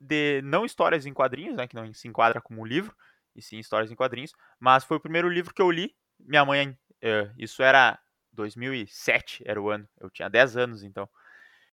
de, 0.00 0.40
não 0.42 0.64
histórias 0.64 1.06
em 1.06 1.12
quadrinhos, 1.14 1.56
né, 1.56 1.66
que 1.68 1.74
não 1.76 1.92
se 1.94 2.08
enquadra 2.08 2.40
como 2.40 2.64
livro, 2.64 2.94
e 3.36 3.42
sim 3.42 3.58
histórias 3.58 3.90
em 3.90 3.96
quadrinhos, 3.96 4.32
mas 4.58 4.84
foi 4.84 4.96
o 4.96 5.00
primeiro 5.00 5.28
livro 5.28 5.54
que 5.54 5.62
eu 5.62 5.70
li, 5.70 5.94
minha 6.18 6.44
mãe, 6.44 6.76
eh, 7.02 7.30
isso 7.38 7.62
era 7.62 7.98
2007, 8.32 9.42
era 9.46 9.60
o 9.60 9.70
ano, 9.70 9.88
eu 10.00 10.10
tinha 10.10 10.28
10 10.28 10.56
anos 10.56 10.82
então, 10.82 11.08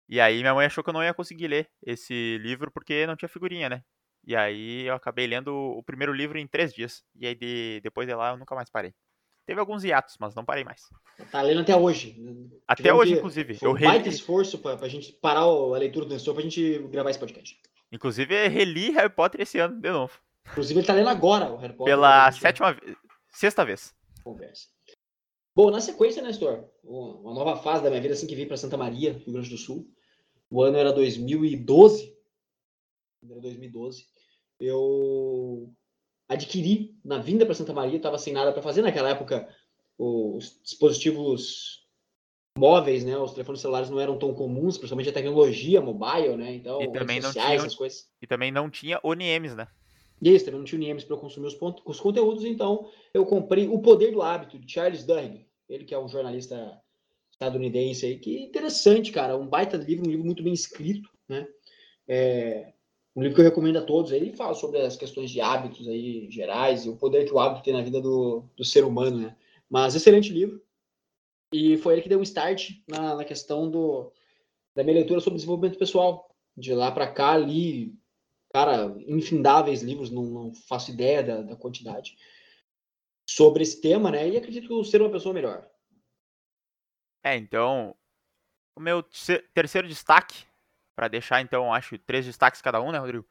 e 0.10 0.20
aí 0.20 0.40
minha 0.42 0.54
mãe 0.54 0.66
achou 0.66 0.84
que 0.84 0.90
eu 0.90 0.94
não 0.94 1.04
ia 1.04 1.14
conseguir 1.14 1.48
ler 1.48 1.70
esse 1.84 2.38
livro 2.40 2.72
porque 2.72 3.08
não 3.08 3.16
tinha 3.16 3.30
figurinha, 3.30 3.70
né? 3.70 3.84
E 4.26 4.36
aí 4.36 4.84
eu 4.88 4.94
acabei 4.96 5.26
lendo 5.28 5.54
o 5.56 5.84
primeiro 5.84 6.14
livro 6.14 6.38
em 6.38 6.48
três 6.48 6.74
dias. 6.74 7.04
E 7.16 7.26
aí 7.28 7.36
de- 7.36 7.80
depois 7.82 8.08
de 8.08 8.14
lá 8.16 8.32
eu 8.32 8.38
nunca 8.38 8.54
mais 8.56 8.70
parei. 8.70 8.94
Teve 9.52 9.60
alguns 9.60 9.84
hiatos, 9.84 10.16
mas 10.18 10.34
não 10.34 10.46
parei 10.46 10.64
mais. 10.64 10.90
Tá 11.30 11.42
lendo 11.42 11.60
até 11.60 11.76
hoje. 11.76 12.16
Até 12.66 12.84
Tivemos 12.84 13.02
hoje, 13.02 13.14
inclusive. 13.16 13.56
Foi 13.56 13.68
Eu 13.68 13.74
um 13.74 13.78
baita 13.78 14.06
reli, 14.06 14.16
esforço 14.16 14.58
pra, 14.60 14.78
pra 14.78 14.88
gente 14.88 15.12
parar 15.12 15.42
a 15.42 15.78
leitura 15.78 16.06
do 16.06 16.14
Nestor 16.14 16.34
pra 16.34 16.42
gente 16.42 16.80
gravar 16.88 17.10
esse 17.10 17.20
podcast. 17.20 17.60
inclusive 17.92 18.48
reli 18.48 18.92
Harry 18.92 19.10
Potter 19.10 19.42
esse 19.42 19.60
ano 19.60 19.78
de 19.82 19.92
novo. 19.92 20.14
Inclusive, 20.50 20.80
ele 20.80 20.88
tá 20.88 20.94
lendo 20.94 21.10
agora 21.10 21.52
o 21.52 21.58
Harry 21.58 21.74
Potter. 21.74 21.94
Pela 21.94 22.32
sétima 22.32 22.72
vez. 22.72 22.96
Sexta 23.30 23.66
vez. 23.66 23.94
Conversa. 24.24 24.70
Bom, 25.54 25.70
na 25.70 25.82
sequência, 25.82 26.22
Nestor, 26.22 26.64
uma 26.82 27.34
nova 27.34 27.58
fase 27.58 27.84
da 27.84 27.90
minha 27.90 28.02
vida 28.02 28.14
assim 28.14 28.28
que 28.28 28.36
vim 28.36 28.48
para 28.48 28.56
Santa 28.56 28.78
Maria, 28.78 29.12
Rio 29.12 29.34
Grande 29.34 29.50
do 29.50 29.58
Sul. 29.58 29.86
O 30.50 30.64
ano 30.64 30.78
era 30.78 30.94
2012. 30.94 32.16
Era 33.30 33.42
2012. 33.42 34.06
Eu 34.62 35.74
adquiri 36.34 36.96
na 37.04 37.18
vinda 37.18 37.46
para 37.46 37.56
Santa 37.56 37.74
Maria, 37.74 37.98
estava 37.98 38.18
sem 38.18 38.34
nada 38.34 38.52
para 38.52 38.62
fazer 38.62 38.82
naquela 38.82 39.10
época. 39.10 39.48
Os 39.98 40.60
dispositivos 40.64 41.86
móveis, 42.58 43.04
né? 43.04 43.18
Os 43.18 43.32
telefones 43.34 43.62
celulares 43.62 43.90
não 43.90 44.00
eram 44.00 44.18
tão 44.18 44.34
comuns, 44.34 44.78
principalmente 44.78 45.10
a 45.10 45.14
tecnologia 45.14 45.82
mobile, 45.82 46.36
né? 46.38 46.56
Então, 46.56 46.82
E 46.82 46.92
também 46.92 47.16
redes 47.18 47.24
não 47.24 47.30
sociais, 47.30 47.50
tinham- 47.52 47.66
essas 47.66 47.76
coisas. 47.76 48.10
E 48.22 48.28
também 48.28 48.52
não 48.52 48.70
tinha 48.70 49.00
ONIMs, 49.04 49.56
né? 49.56 49.68
Isso, 50.22 50.46
também 50.46 50.60
não 50.60 50.66
tinha 50.66 50.78
o 50.80 50.84
Niemes 50.84 51.04
para 51.04 51.16
eu 51.16 51.20
consumir 51.20 51.48
os, 51.48 51.56
pont- 51.56 51.82
os 51.84 52.00
conteúdos, 52.00 52.46
então 52.46 52.88
eu 53.12 53.26
comprei 53.26 53.68
O 53.68 53.80
Poder 53.80 54.12
do 54.12 54.22
Hábito, 54.22 54.60
de 54.60 54.72
Charles 54.72 55.04
Duhigg. 55.04 55.48
Ele 55.68 55.84
que 55.84 55.96
é 55.96 56.00
um 56.00 56.08
jornalista 56.08 56.80
estadunidense 57.32 58.06
aí, 58.06 58.20
que 58.20 58.40
interessante, 58.44 59.12
cara. 59.12 59.36
Um 59.36 59.48
baita 59.48 59.78
livro, 59.78 60.06
um 60.06 60.12
livro 60.12 60.24
muito 60.26 60.44
bem 60.44 60.54
escrito, 60.54 61.10
né? 61.28 61.48
É, 62.08 62.72
um 63.16 63.22
livro 63.22 63.36
que 63.36 63.42
eu 63.42 63.46
recomendo 63.46 63.78
a 63.78 63.86
todos. 63.86 64.12
Ele 64.12 64.36
fala 64.36 64.54
sobre 64.54 64.80
as 64.80 64.96
questões 64.96 65.30
de 65.30 65.42
hábitos 65.42 65.88
aí 65.88 66.30
gerais 66.30 66.86
e 66.86 66.90
o 66.90 66.96
poder 66.96 67.26
que 67.26 67.34
o 67.34 67.40
hábito 67.40 67.64
tem 67.64 67.74
na 67.74 67.82
vida 67.82 68.02
do, 68.02 68.44
do 68.56 68.64
ser 68.64 68.84
humano, 68.84 69.18
né? 69.18 69.36
Mas 69.70 69.96
excelente 69.96 70.32
livro. 70.32 70.62
E 71.54 71.78
foi 71.78 71.94
ele 71.94 72.02
que 72.02 72.10
deu 72.10 72.20
um 72.20 72.24
start 72.24 72.72
na, 72.88 73.16
na 73.16 73.26
questão 73.26 73.70
do, 73.70 74.12
da 74.76 74.84
minha 74.84 74.96
leitura 74.96 75.20
sobre 75.20 75.38
desenvolvimento 75.38 75.78
pessoal. 75.78 76.30
De 76.56 76.74
lá 76.74 76.92
para 76.92 77.12
cá, 77.12 77.32
ali, 77.32 77.96
cara, 78.54 78.94
infindáveis 79.08 79.82
livros, 79.82 80.10
não, 80.10 80.24
não 80.24 80.54
faço 80.54 80.92
ideia 80.92 81.24
da, 81.24 81.42
da 81.42 81.56
quantidade, 81.56 82.18
sobre 83.28 83.64
esse 83.64 83.80
tema, 83.80 84.12
né? 84.12 84.30
E 84.30 84.38
acredito 84.38 84.84
ser 84.84 85.02
uma 85.02 85.10
pessoa 85.10 85.34
melhor. 85.34 85.70
É, 87.24 87.36
então, 87.38 87.96
o 88.76 88.82
meu 88.82 89.04
terceiro 89.54 89.88
destaque, 89.88 90.46
para 91.02 91.08
deixar 91.08 91.42
então, 91.42 91.74
acho, 91.74 91.98
três 91.98 92.28
destaques 92.28 92.62
cada 92.62 92.80
um, 92.80 92.92
né, 92.92 93.00
Rodrigo? 93.00 93.26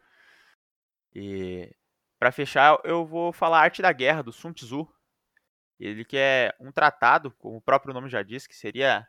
E 1.14 1.72
para 2.18 2.32
fechar, 2.32 2.76
eu 2.82 3.06
vou 3.06 3.32
falar 3.32 3.60
Arte 3.60 3.80
da 3.80 3.92
Guerra, 3.92 4.22
do 4.24 4.32
Sun 4.32 4.52
Tzu. 4.52 4.88
Ele 5.78 6.04
que 6.04 6.16
é 6.16 6.54
um 6.60 6.72
tratado, 6.72 7.30
como 7.38 7.58
o 7.58 7.60
próprio 7.62 7.94
nome 7.94 8.08
já 8.10 8.22
diz, 8.22 8.46
que 8.46 8.56
seria 8.56 9.06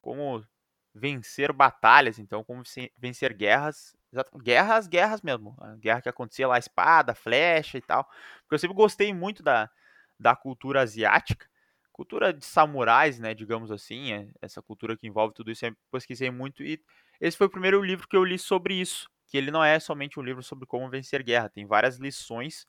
como 0.00 0.46
vencer 0.94 1.52
batalhas, 1.52 2.18
então 2.18 2.44
como 2.44 2.62
vencer 2.98 3.34
guerras, 3.34 3.96
guerras, 4.42 4.86
guerras 4.86 5.22
mesmo, 5.22 5.56
a 5.60 5.76
guerra 5.76 6.02
que 6.02 6.08
acontecia 6.08 6.48
lá, 6.48 6.58
espada, 6.58 7.14
flecha 7.14 7.78
e 7.78 7.82
tal, 7.82 8.04
porque 8.42 8.54
eu 8.54 8.58
sempre 8.60 8.76
gostei 8.76 9.14
muito 9.14 9.42
da, 9.42 9.70
da 10.18 10.36
cultura 10.36 10.82
asiática, 10.82 11.46
cultura 11.92 12.32
de 12.32 12.44
samurais, 12.44 13.18
né, 13.18 13.34
digamos 13.34 13.70
assim, 13.72 14.12
é- 14.12 14.30
essa 14.42 14.62
cultura 14.62 14.96
que 14.96 15.06
envolve 15.06 15.34
tudo 15.34 15.50
isso, 15.50 15.64
eu 15.64 15.70
sempre 15.70 15.80
pesquisei 15.92 16.30
muito 16.30 16.62
e 16.62 16.82
esse 17.20 17.36
foi 17.36 17.46
o 17.46 17.50
primeiro 17.50 17.82
livro 17.82 18.08
que 18.08 18.16
eu 18.16 18.24
li 18.24 18.38
sobre 18.38 18.74
isso, 18.74 19.08
que 19.28 19.36
ele 19.36 19.50
não 19.50 19.62
é 19.64 19.78
somente 19.80 20.18
um 20.18 20.22
livro 20.22 20.42
sobre 20.42 20.66
como 20.66 20.88
vencer 20.90 21.22
guerra, 21.22 21.48
tem 21.48 21.66
várias 21.66 21.98
lições 21.98 22.66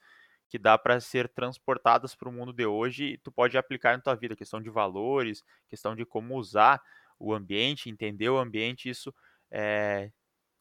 que 0.49 0.57
dá 0.57 0.77
para 0.77 0.99
ser 0.99 1.27
transportadas 1.29 2.15
para 2.15 2.29
o 2.29 2.31
mundo 2.31 2.53
de 2.53 2.65
hoje 2.65 3.03
e 3.13 3.17
tu 3.17 3.31
pode 3.31 3.57
aplicar 3.57 3.95
na 3.97 4.01
tua 4.03 4.15
vida, 4.15 4.35
questão 4.35 4.61
de 4.61 4.69
valores, 4.69 5.43
questão 5.67 5.95
de 5.95 6.05
como 6.05 6.35
usar 6.37 6.81
o 7.19 7.33
ambiente, 7.33 7.89
entender 7.89 8.29
o 8.29 8.37
ambiente, 8.37 8.89
isso 8.89 9.13
é 9.51 10.11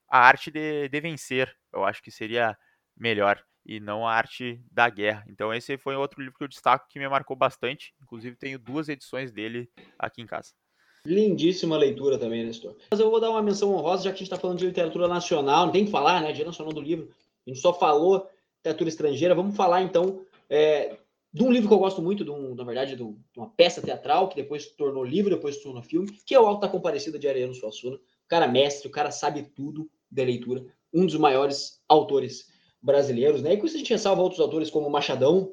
a 0.09 0.19
arte 0.21 0.51
de, 0.51 0.89
de 0.89 1.01
vencer, 1.01 1.55
eu 1.73 1.85
acho 1.85 2.03
que 2.03 2.11
seria 2.11 2.57
melhor 2.97 3.43
e 3.65 3.81
não 3.81 4.07
a 4.07 4.15
arte 4.15 4.63
da 4.71 4.89
guerra. 4.89 5.25
Então 5.29 5.53
esse 5.53 5.77
foi 5.79 5.97
outro 5.97 6.21
livro 6.23 6.39
que 6.39 6.45
eu 6.45 6.49
destaco 6.49 6.87
que 6.89 6.99
me 6.99 7.09
marcou 7.09 7.37
bastante, 7.37 7.95
inclusive 8.03 8.37
tenho 8.37 8.59
duas 8.59 8.89
edições 8.89 9.33
dele 9.33 9.71
aqui 9.99 10.23
em 10.23 10.27
casa. 10.27 10.66
Lindíssima 11.07 11.77
leitura 11.77 12.19
também, 12.19 12.45
Nestor. 12.45 12.75
Mas 12.91 13.01
eu 13.01 13.11
vou 13.11 13.21
dar 13.21 13.31
uma 13.31 13.43
menção 13.43 13.75
honrosa, 13.75 14.05
já 14.05 14.11
que 14.11 14.17
a 14.17 14.19
gente 14.19 14.27
está 14.27 14.37
falando 14.39 14.59
de 14.59 14.67
literatura 14.67 15.09
nacional, 15.09 15.67
não 15.67 15.73
tem 15.73 15.85
que 15.85 15.91
falar, 15.91 16.21
né? 16.21 16.33
Dia 16.33 16.45
Nacional 16.45 16.73
do 16.73 16.81
Livro. 16.81 17.09
A 17.47 17.51
gente 17.51 17.61
só 17.61 17.73
falou 17.73 18.29
literatura 18.59 18.89
estrangeira. 18.89 19.35
Vamos 19.35 19.57
falar, 19.57 19.83
então, 19.83 20.21
é, 20.51 20.97
de 21.33 21.43
um 21.43 21.51
livro 21.53 21.69
que 21.69 21.75
eu 21.75 21.79
gosto 21.79 22.03
muito, 22.03 22.25
de 22.25 22.31
um, 22.31 22.55
na 22.55 22.65
verdade, 22.65 22.97
de, 22.97 23.03
um- 23.03 23.17
uma 23.37 23.49
peça 23.49 23.81
teatral, 23.81 24.29
que 24.29 24.37
depois 24.37 24.65
se 24.65 24.77
tornou 24.77 25.05
livro, 25.05 25.35
depois 25.35 25.57
se 25.57 25.63
tornou 25.63 25.83
filme, 25.83 26.09
que 26.27 26.35
é 26.35 26.41
o 26.41 26.47
Alta 26.47 26.69
Comparecida 26.69 27.19
de 27.19 27.29
Ariano 27.29 27.55
Suassuna. 27.55 27.97
O 27.97 28.29
cara 28.29 28.49
mestre, 28.49 28.89
o 28.89 28.91
cara 28.91 29.11
sabe 29.11 29.43
tudo 29.55 29.89
da 30.11 30.23
leitura. 30.25 30.65
Um 30.93 31.05
dos 31.07 31.17
maiores 31.17 31.81
autores 31.89 32.47
brasileiros, 32.83 33.43
né? 33.43 33.53
E 33.55 33.57
com 33.57 33.67
isso 33.67 33.77
a 33.77 33.79
gente 33.79 33.93
ressalva 33.93 34.23
outros 34.23 34.41
autores 34.41 34.71
como 34.71 34.89
Machadão, 34.91 35.53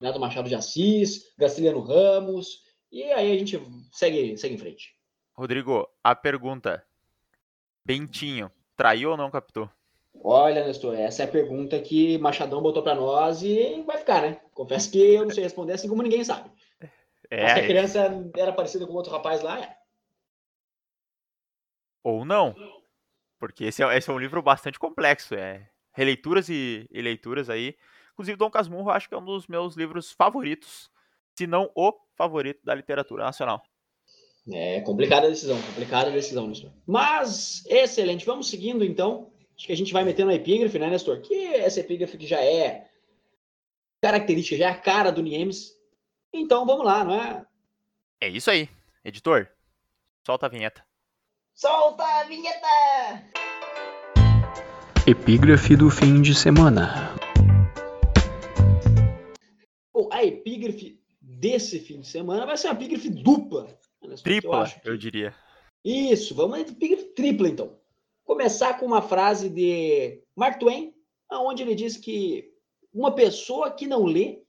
né, 0.00 0.12
do 0.12 0.20
Machado 0.20 0.48
de 0.48 0.54
Assis, 0.54 1.32
Graciliano 1.36 1.80
Ramos, 1.80 2.62
e 2.90 3.02
aí 3.12 3.32
a 3.34 3.38
gente 3.38 3.58
segue, 3.92 4.36
segue 4.36 4.54
em 4.54 4.58
frente. 4.58 4.96
Rodrigo, 5.34 5.88
a 6.04 6.14
pergunta: 6.14 6.86
Bentinho, 7.84 8.52
traiu 8.76 9.10
ou 9.10 9.16
não 9.16 9.30
captou? 9.30 9.70
Olha, 10.22 10.64
Nestor, 10.66 10.94
essa 10.96 11.22
é 11.22 11.26
a 11.26 11.30
pergunta 11.30 11.80
que 11.80 12.18
Machadão 12.18 12.60
botou 12.62 12.82
para 12.82 12.94
nós 12.94 13.42
e 13.42 13.82
vai 13.82 13.98
ficar, 13.98 14.22
né? 14.22 14.40
Confesso 14.52 14.90
que 14.90 14.98
eu 14.98 15.24
não 15.24 15.30
sei 15.30 15.42
responder 15.44 15.72
assim 15.74 15.88
como 15.88 16.02
ninguém 16.02 16.24
sabe. 16.24 16.50
Mas 17.38 17.52
que 17.52 17.60
a 17.60 17.62
É, 17.62 17.66
criança 17.66 18.30
era 18.36 18.52
parecida 18.52 18.86
com 18.86 18.94
outro 18.94 19.12
rapaz 19.12 19.42
lá, 19.42 19.60
é. 19.60 19.76
ou 22.02 22.24
não? 22.24 22.54
Porque 23.38 23.64
esse 23.64 23.82
é, 23.82 23.96
esse 23.96 24.10
é 24.10 24.12
um 24.12 24.18
livro 24.18 24.42
bastante 24.42 24.78
complexo, 24.78 25.34
é 25.34 25.70
releituras 25.92 26.48
e, 26.48 26.86
e 26.90 27.02
leituras 27.02 27.50
aí. 27.50 27.76
Inclusive, 28.12 28.36
Dom 28.36 28.50
Casmurro 28.50 28.90
acho 28.90 29.08
que 29.08 29.14
é 29.14 29.18
um 29.18 29.24
dos 29.24 29.46
meus 29.46 29.76
livros 29.76 30.12
favoritos, 30.12 30.90
se 31.38 31.46
não 31.46 31.70
o 31.72 31.92
favorito 32.16 32.64
da 32.64 32.74
literatura 32.74 33.22
nacional. 33.22 33.62
É 34.50 34.80
complicada 34.80 35.26
a 35.26 35.30
decisão, 35.30 35.60
complicada 35.62 36.10
a 36.10 36.12
decisão, 36.12 36.48
Nestor. 36.48 36.72
Mas, 36.84 37.64
excelente. 37.66 38.26
Vamos 38.26 38.50
seguindo, 38.50 38.84
então. 38.84 39.30
Acho 39.56 39.66
que 39.66 39.72
a 39.72 39.76
gente 39.76 39.92
vai 39.92 40.02
metendo 40.04 40.30
a 40.30 40.34
epígrafe, 40.34 40.78
né, 40.78 40.90
Nestor? 40.90 41.20
Que 41.20 41.54
essa 41.54 41.78
epígrafe 41.78 42.18
que 42.18 42.26
já 42.26 42.42
é 42.42 42.88
característica, 44.02 44.56
já 44.56 44.66
é 44.66 44.70
a 44.70 44.78
cara 44.78 45.12
do 45.12 45.22
Niemes. 45.22 45.76
Então, 46.32 46.66
vamos 46.66 46.84
lá, 46.84 47.04
não 47.04 47.14
é? 47.14 47.46
É 48.20 48.28
isso 48.28 48.50
aí. 48.50 48.68
Editor, 49.04 49.48
solta 50.26 50.46
a 50.46 50.48
vinheta. 50.48 50.84
Solta 51.54 52.02
a 52.02 52.24
vinheta! 52.24 52.66
Epígrafe 55.06 55.76
do 55.76 55.88
fim 55.88 56.20
de 56.20 56.34
semana. 56.34 57.17
Desse 61.38 61.78
fim 61.78 62.00
de 62.00 62.08
semana 62.08 62.44
vai 62.44 62.56
ser 62.56 62.68
uma 62.68 62.74
epígrafe 62.74 63.08
dupla. 63.10 63.64
né, 64.02 64.14
Tripla, 64.22 64.68
que- 64.68 64.88
eu 64.88 64.96
diria. 64.96 65.34
Isso, 65.84 66.34
vamos 66.34 66.58
epígrafe 66.60 67.04
tripla, 67.14 67.48
então. 67.48 67.78
Começar 68.24 68.78
com 68.78 68.86
uma 68.86 69.00
frase 69.02 69.48
de 69.48 70.22
Mark 70.36 70.58
Twain, 70.58 70.92
onde 71.32 71.62
ele 71.62 71.74
diz 71.74 71.96
que 71.96 72.52
uma 72.92 73.12
pessoa 73.14 73.70
que 73.70 73.86
não 73.86 74.04
lê 74.04 74.42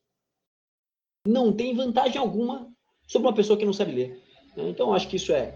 não 1.26 1.56
tem 1.56 1.76
vantagem 1.76 2.18
alguma 2.18 2.72
sobre 3.08 3.28
uma 3.28 3.36
pessoa 3.36 3.58
que 3.58 3.66
não 3.66 3.74
sabe 3.74 3.92
ler. 3.94 4.24
né? 4.56 4.70
Então, 4.70 4.94
acho 4.94 5.08
que 5.08 5.16
isso 5.18 5.32
é, 5.34 5.56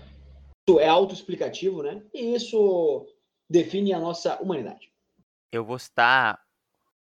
isso 0.67 0.79
é 0.79 0.87
autoexplicativo, 0.87 1.81
né? 1.83 2.03
E 2.13 2.33
isso 2.35 3.07
define 3.49 3.93
a 3.93 3.99
nossa 3.99 4.41
humanidade. 4.41 4.91
Eu 5.51 5.63
vou 5.65 5.77
citar 5.79 6.39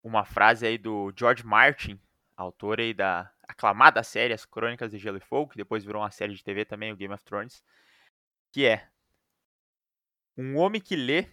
uma 0.03 0.24
frase 0.25 0.65
aí 0.67 0.77
do 0.77 1.12
George 1.17 1.44
Martin, 1.46 2.00
autor 2.38 2.79
aí 2.79 2.94
da 2.94 3.32
aclamada 3.48 4.04
série 4.04 4.34
As 4.34 4.46
Crônicas 4.46 4.92
de 4.92 4.98
Gelo 4.98 5.18
e 5.18 5.22
Fogo, 5.22 5.52
que 5.52 5.58
depois 5.58 5.84
virou 5.84 6.02
uma 6.02 6.12
série 6.12 6.34
de 6.34 6.44
TV 6.44 6.66
também, 6.66 6.92
o 6.92 6.96
Game 6.96 7.14
of 7.14 7.24
Thrones, 7.24 7.64
que 8.52 8.66
é 8.66 8.88
Um 10.38 10.58
homem 10.58 10.82
que 10.82 10.96
lê 10.96 11.30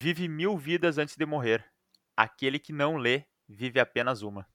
vive 0.00 0.28
mil 0.28 0.56
vidas 0.56 0.98
antes 0.98 1.16
de 1.16 1.26
morrer. 1.26 1.64
Aquele 2.16 2.58
que 2.58 2.72
não 2.72 2.96
lê 2.96 3.24
vive 3.48 3.78
apenas 3.78 4.22
uma. 4.22 4.46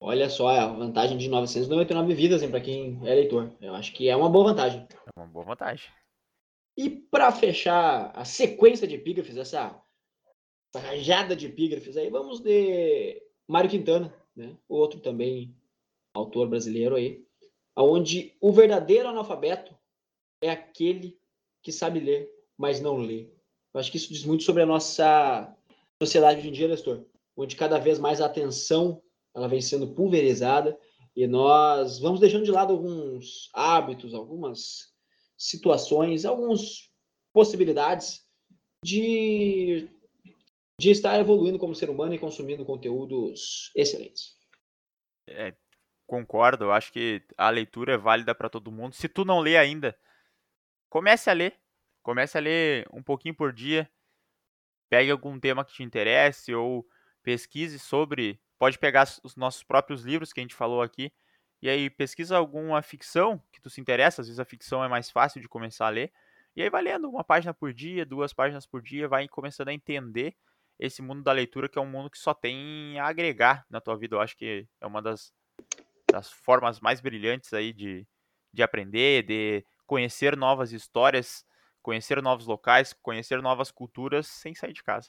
Olha 0.00 0.28
só, 0.28 0.48
a 0.48 0.66
vantagem 0.66 1.16
de 1.16 1.28
999 1.28 2.14
vidas 2.14 2.44
para 2.44 2.60
quem 2.60 2.98
é 3.04 3.14
leitor. 3.14 3.52
Eu 3.60 3.74
acho 3.74 3.92
que 3.92 4.08
é 4.08 4.16
uma 4.16 4.28
boa 4.28 4.50
vantagem. 4.50 4.86
É 4.90 5.20
uma 5.20 5.28
boa 5.28 5.44
vantagem. 5.44 5.88
E 6.76 6.90
para 6.90 7.30
fechar 7.30 8.10
a 8.14 8.24
sequência 8.24 8.88
de 8.88 8.96
epígrafes, 8.96 9.36
essa, 9.36 9.80
essa 10.74 10.84
rajada 10.84 11.36
de 11.36 11.46
epígrafes 11.46 11.96
aí, 11.96 12.10
vamos 12.10 12.40
de 12.40 13.22
Mário 13.46 13.70
Quintana, 13.70 14.12
né? 14.34 14.56
outro 14.68 14.98
também 14.98 15.54
autor 16.14 16.48
brasileiro 16.48 16.96
aí, 16.96 17.24
onde 17.76 18.36
o 18.40 18.52
verdadeiro 18.52 19.08
analfabeto 19.08 19.76
é 20.40 20.50
aquele 20.50 21.18
que 21.62 21.72
sabe 21.72 22.00
ler, 22.00 22.28
mas 22.56 22.80
não 22.80 22.96
lê. 22.96 23.30
Eu 23.72 23.80
acho 23.80 23.90
que 23.90 23.96
isso 23.96 24.12
diz 24.12 24.24
muito 24.24 24.42
sobre 24.42 24.62
a 24.62 24.66
nossa 24.66 25.54
sociedade 26.02 26.40
hoje 26.40 26.48
em 26.48 26.52
dia, 26.52 26.68
Nestor, 26.68 27.04
onde 27.36 27.56
cada 27.56 27.78
vez 27.78 27.98
mais 27.98 28.20
a 28.20 28.26
atenção 28.26 29.02
ela 29.34 29.48
vem 29.48 29.60
sendo 29.60 29.94
pulverizada 29.94 30.78
e 31.16 31.26
nós 31.26 31.98
vamos 31.98 32.20
deixando 32.20 32.44
de 32.44 32.50
lado 32.50 32.72
alguns 32.72 33.48
hábitos, 33.54 34.14
algumas 34.14 34.92
situações, 35.36 36.24
algumas 36.24 36.90
possibilidades 37.32 38.26
de, 38.84 39.88
de 40.78 40.90
estar 40.90 41.18
evoluindo 41.18 41.58
como 41.58 41.74
ser 41.74 41.88
humano 41.88 42.14
e 42.14 42.18
consumindo 42.18 42.64
conteúdos 42.64 43.70
excelentes. 43.74 44.36
É, 45.28 45.54
concordo, 46.12 46.64
eu 46.64 46.72
acho 46.72 46.92
que 46.92 47.22
a 47.38 47.48
leitura 47.48 47.94
é 47.94 47.96
válida 47.96 48.34
para 48.34 48.50
todo 48.50 48.70
mundo. 48.70 48.94
Se 48.94 49.08
tu 49.08 49.24
não 49.24 49.40
lê 49.40 49.56
ainda, 49.56 49.98
comece 50.90 51.30
a 51.30 51.32
ler. 51.32 51.58
Comece 52.02 52.36
a 52.36 52.40
ler 52.40 52.86
um 52.92 53.02
pouquinho 53.02 53.34
por 53.34 53.50
dia. 53.50 53.90
Pegue 54.90 55.10
algum 55.10 55.40
tema 55.40 55.64
que 55.64 55.72
te 55.72 55.82
interesse 55.82 56.54
ou 56.54 56.86
pesquise 57.22 57.78
sobre. 57.78 58.38
Pode 58.58 58.78
pegar 58.78 59.08
os 59.24 59.36
nossos 59.36 59.62
próprios 59.62 60.02
livros 60.02 60.34
que 60.34 60.40
a 60.40 60.42
gente 60.42 60.54
falou 60.54 60.82
aqui 60.82 61.10
e 61.62 61.70
aí 61.70 61.88
pesquisa 61.88 62.36
alguma 62.36 62.82
ficção 62.82 63.42
que 63.50 63.60
tu 63.60 63.70
se 63.70 63.80
interessa, 63.80 64.20
às 64.20 64.26
vezes 64.26 64.40
a 64.40 64.44
ficção 64.44 64.84
é 64.84 64.88
mais 64.88 65.10
fácil 65.10 65.40
de 65.40 65.48
começar 65.48 65.86
a 65.86 65.90
ler, 65.90 66.12
e 66.56 66.62
aí 66.62 66.68
vai 66.68 66.82
lendo 66.82 67.08
uma 67.08 67.22
página 67.22 67.54
por 67.54 67.72
dia, 67.72 68.04
duas 68.04 68.32
páginas 68.32 68.66
por 68.66 68.82
dia, 68.82 69.08
vai 69.08 69.28
começando 69.28 69.68
a 69.68 69.72
entender 69.72 70.36
esse 70.78 71.00
mundo 71.00 71.22
da 71.22 71.30
leitura, 71.30 71.68
que 71.68 71.78
é 71.78 71.82
um 71.82 71.86
mundo 71.86 72.10
que 72.10 72.18
só 72.18 72.34
tem 72.34 72.98
a 72.98 73.06
agregar 73.06 73.64
na 73.70 73.80
tua 73.80 73.96
vida. 73.96 74.16
Eu 74.16 74.20
acho 74.20 74.36
que 74.36 74.66
é 74.80 74.86
uma 74.86 75.00
das, 75.00 75.32
das 76.12 76.30
formas 76.30 76.78
mais 76.78 77.00
brilhantes 77.00 77.52
aí 77.54 77.72
de, 77.72 78.06
de 78.52 78.62
aprender, 78.62 79.24
de 79.24 79.64
conhecer 79.86 80.36
novas 80.36 80.70
histórias, 80.70 81.44
conhecer 81.80 82.22
novos 82.22 82.46
locais, 82.46 82.92
conhecer 82.92 83.40
novas 83.40 83.70
culturas 83.70 84.26
sem 84.26 84.54
sair 84.54 84.74
de 84.74 84.82
casa. 84.82 85.08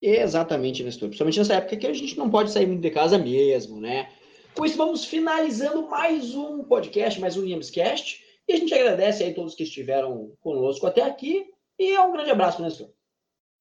Exatamente, 0.00 0.82
Nestor. 0.84 1.08
Principalmente 1.08 1.38
nessa 1.38 1.54
época 1.54 1.76
que 1.76 1.86
a 1.86 1.92
gente 1.92 2.16
não 2.16 2.30
pode 2.30 2.52
sair 2.52 2.66
muito 2.66 2.80
de 2.80 2.90
casa 2.90 3.18
mesmo, 3.18 3.80
né? 3.80 4.10
Com 4.54 4.64
isso, 4.64 4.76
vamos 4.76 5.04
finalizando 5.04 5.88
mais 5.88 6.34
um 6.34 6.64
podcast, 6.64 7.20
mais 7.20 7.36
um 7.36 7.42
Niemscast. 7.42 8.24
E 8.48 8.52
a 8.52 8.56
gente 8.56 8.72
agradece 8.72 9.24
aí 9.24 9.34
todos 9.34 9.54
que 9.54 9.64
estiveram 9.64 10.32
conosco 10.40 10.86
até 10.86 11.02
aqui. 11.02 11.52
E 11.78 11.98
um 11.98 12.12
grande 12.12 12.30
abraço, 12.30 12.62
Nestor. 12.62 12.88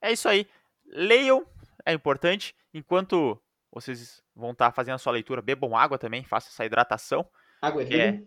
É 0.01 0.11
isso 0.11 0.29
aí. 0.29 0.47
Leiam, 0.85 1.45
é 1.85 1.93
importante. 1.93 2.55
Enquanto 2.73 3.39
vocês 3.71 4.23
vão 4.35 4.51
estar 4.51 4.71
fazendo 4.71 4.95
a 4.95 4.99
sua 4.99 5.13
leitura, 5.13 5.41
bebam 5.41 5.75
água 5.75 5.97
também, 5.97 6.23
façam 6.23 6.49
essa 6.49 6.65
hidratação. 6.65 7.29
Água 7.61 7.85
que 7.85 7.99
é 7.99 8.23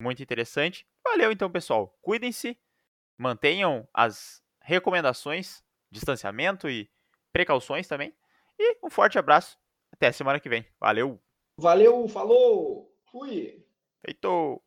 muito 0.00 0.22
interessante. 0.22 0.86
Valeu 1.04 1.30
então, 1.30 1.50
pessoal. 1.50 1.96
Cuidem-se, 2.02 2.58
mantenham 3.16 3.86
as 3.92 4.42
recomendações, 4.60 5.62
distanciamento 5.90 6.68
e 6.68 6.90
precauções 7.32 7.86
também. 7.86 8.14
E 8.58 8.78
um 8.82 8.90
forte 8.90 9.18
abraço. 9.18 9.58
Até 9.92 10.10
semana 10.12 10.40
que 10.40 10.48
vem. 10.48 10.66
Valeu. 10.80 11.20
Valeu, 11.58 12.06
falou, 12.08 12.94
fui! 13.10 13.64
Feito! 14.04 14.62